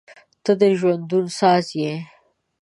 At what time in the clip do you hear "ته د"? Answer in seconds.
0.43-0.61